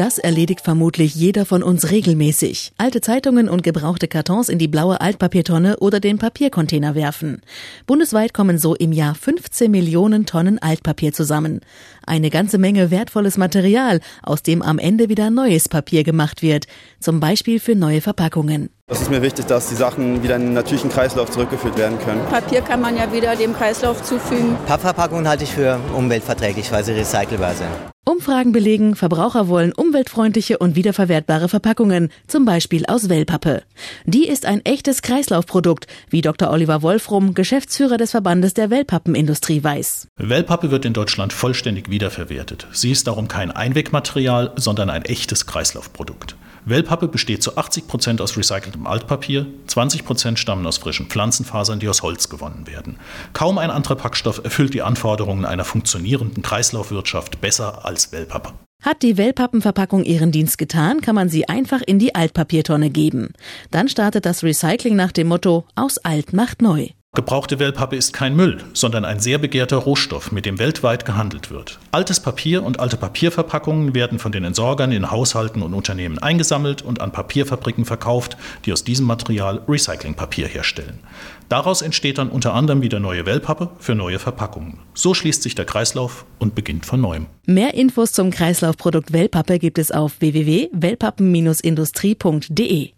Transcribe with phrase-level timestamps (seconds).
[0.00, 2.72] Das erledigt vermutlich jeder von uns regelmäßig.
[2.78, 7.42] Alte Zeitungen und gebrauchte Kartons in die blaue Altpapiertonne oder den Papiercontainer werfen.
[7.86, 11.60] Bundesweit kommen so im Jahr 15 Millionen Tonnen Altpapier zusammen.
[12.06, 16.64] Eine ganze Menge wertvolles Material, aus dem am Ende wieder neues Papier gemacht wird.
[16.98, 18.70] Zum Beispiel für neue Verpackungen.
[18.92, 22.20] Es ist mir wichtig, dass die Sachen wieder in den natürlichen Kreislauf zurückgeführt werden können.
[22.28, 24.56] Papier kann man ja wieder dem Kreislauf zufügen.
[24.66, 27.68] Pappverpackungen halte ich für umweltverträglich, weil sie recycelbar sind.
[28.04, 33.62] Umfragen belegen, Verbraucher wollen umweltfreundliche und wiederverwertbare Verpackungen, zum Beispiel aus Wellpappe.
[34.06, 36.50] Die ist ein echtes Kreislaufprodukt, wie Dr.
[36.50, 40.08] Oliver Wolfrum, Geschäftsführer des Verbandes der Wellpappenindustrie, weiß.
[40.16, 42.66] Wellpappe wird in Deutschland vollständig wiederverwertet.
[42.72, 46.34] Sie ist darum kein Einwegmaterial, sondern ein echtes Kreislaufprodukt.
[46.64, 51.88] Wellpappe besteht zu 80 Prozent aus recyceltem Altpapier, 20 Prozent stammen aus frischen Pflanzenfasern, die
[51.88, 52.96] aus Holz gewonnen werden.
[53.32, 58.52] Kaum ein anderer Packstoff erfüllt die Anforderungen einer funktionierenden Kreislaufwirtschaft besser als Wellpappe.
[58.82, 63.34] Hat die Wellpappenverpackung ihren Dienst getan, kann man sie einfach in die Altpapiertonne geben.
[63.70, 66.88] Dann startet das Recycling nach dem Motto aus alt macht neu.
[67.12, 71.80] Gebrauchte Wellpappe ist kein Müll, sondern ein sehr begehrter Rohstoff, mit dem weltweit gehandelt wird.
[71.90, 77.00] Altes Papier und alte Papierverpackungen werden von den Entsorgern in Haushalten und Unternehmen eingesammelt und
[77.00, 81.00] an Papierfabriken verkauft, die aus diesem Material Recyclingpapier herstellen.
[81.48, 84.78] Daraus entsteht dann unter anderem wieder neue Wellpappe für neue Verpackungen.
[84.94, 87.26] So schließt sich der Kreislauf und beginnt von neuem.
[87.44, 92.92] Mehr Infos zum Kreislaufprodukt Wellpappe gibt es auf www.wellpappen-industrie.de.